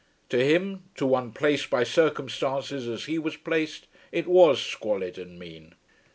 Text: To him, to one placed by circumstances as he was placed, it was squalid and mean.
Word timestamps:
To 0.29 0.43
him, 0.43 0.85
to 0.95 1.05
one 1.05 1.31
placed 1.31 1.69
by 1.69 1.83
circumstances 1.83 2.87
as 2.87 3.05
he 3.05 3.19
was 3.19 3.37
placed, 3.37 3.85
it 4.11 4.25
was 4.25 4.59
squalid 4.59 5.19
and 5.19 5.37
mean. 5.37 5.75